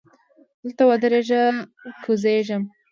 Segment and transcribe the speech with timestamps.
[0.61, 1.43] دلته ودریږه!
[2.03, 2.63] کوزیږم.